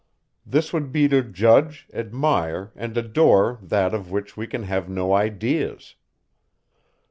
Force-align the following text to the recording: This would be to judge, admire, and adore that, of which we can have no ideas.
This 0.47 0.73
would 0.73 0.91
be 0.91 1.07
to 1.09 1.21
judge, 1.21 1.87
admire, 1.93 2.71
and 2.75 2.97
adore 2.97 3.59
that, 3.61 3.93
of 3.93 4.09
which 4.09 4.35
we 4.35 4.47
can 4.47 4.63
have 4.63 4.89
no 4.89 5.13
ideas. 5.13 5.93